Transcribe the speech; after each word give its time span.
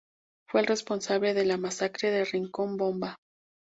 Fue 0.49 0.61
el 0.61 0.65
responsable 0.65 1.35
de 1.35 1.45
la 1.45 1.57
Masacre 1.57 2.09
de 2.09 2.25
Rincón 2.25 2.75
Bomba. 2.75 3.17